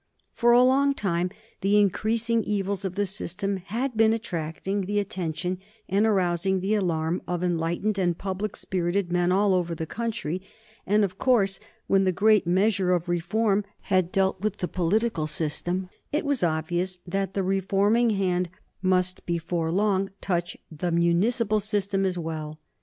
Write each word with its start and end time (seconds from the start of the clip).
For 0.33 0.51
a 0.51 0.63
long 0.63 0.95
time 0.95 1.29
the 1.59 1.77
increasing 1.77 2.43
evils 2.43 2.83
of 2.83 2.95
the 2.95 3.05
system 3.05 3.57
had 3.57 3.95
been 3.95 4.13
attracting 4.13 4.87
the 4.87 4.97
attention 4.99 5.59
and 5.87 6.07
arousing 6.07 6.59
the 6.59 6.73
alarm 6.73 7.21
of 7.27 7.43
enlightened 7.43 7.99
and 7.99 8.17
public 8.17 8.55
spirited 8.55 9.11
men 9.11 9.31
all 9.31 9.53
over 9.53 9.75
the 9.75 9.85
country, 9.85 10.41
and 10.87 11.03
of 11.03 11.19
course 11.19 11.59
when 11.85 12.03
the 12.03 12.11
great 12.11 12.47
measure 12.47 12.93
of 12.93 13.07
reform 13.07 13.63
had 13.93 14.11
dealt 14.11 14.41
with 14.41 14.57
the 14.57 14.67
political 14.67 15.27
system, 15.27 15.87
it 16.11 16.25
was 16.25 16.41
obvious 16.41 16.97
that 17.05 17.35
the 17.35 17.43
reforming 17.43 18.09
hand 18.09 18.49
must 18.81 19.23
before 19.27 19.71
long 19.71 20.09
touch 20.19 20.57
the 20.71 20.91
municipal 20.91 21.59
system 21.59 22.05
as 22.07 22.17
well. 22.17 22.57